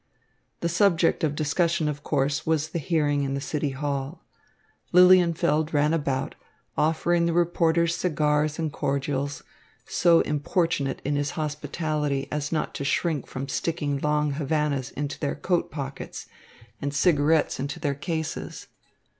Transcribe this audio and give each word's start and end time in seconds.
The 0.61 0.67
subject 0.67 1.23
of 1.23 1.35
discussion, 1.35 1.87
of 1.87 2.01
course, 2.01 2.43
was 2.43 2.69
the 2.69 2.79
hearing 2.79 3.21
in 3.21 3.35
the 3.35 3.39
City 3.39 3.69
Hall. 3.69 4.23
Lilienfeld 4.91 5.73
ran 5.75 5.93
about, 5.93 6.33
offering 6.75 7.27
the 7.27 7.33
reporters 7.33 7.95
cigars 7.95 8.57
and 8.57 8.73
cordials, 8.73 9.43
so 9.85 10.21
importunate 10.21 11.03
in 11.05 11.15
his 11.17 11.29
hospitality 11.37 12.27
as 12.31 12.51
not 12.51 12.73
to 12.73 12.83
shrink 12.83 13.27
from 13.27 13.47
sticking 13.47 13.99
long 13.99 14.31
Havanas 14.31 14.89
into 14.89 15.19
their 15.19 15.35
coat 15.35 15.69
pockets 15.69 16.25
and 16.81 16.95
cigarettes 16.95 17.59
into 17.59 17.79
their 17.79 17.93
cases. 17.93 18.65